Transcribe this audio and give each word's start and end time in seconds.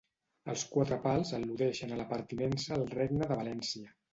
Els 0.53 0.63
quatre 0.69 0.97
pals 1.03 1.33
al·ludeixen 1.39 1.93
a 1.93 2.01
la 2.01 2.07
pertinença 2.15 2.75
al 2.79 2.89
Regne 2.99 3.29
de 3.31 3.39
València. 3.45 3.97